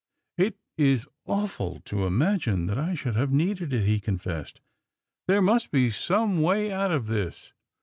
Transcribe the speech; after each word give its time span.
"It 0.35 0.57
is 0.79 1.07
awful 1.27 1.79
to 1.81 2.07
imagine 2.07 2.65
that 2.65 2.79
I 2.79 2.95
should 2.95 3.15
have 3.15 3.31
needed 3.31 3.71
it," 3.71 3.85
he 3.85 3.99
confessed. 3.99 4.59
"There 5.27 5.43
must 5.43 5.69
be 5.69 5.91
some 5.91 6.41
way 6.41 6.71
out 6.71 6.91
of 6.91 7.05
this. 7.05 7.53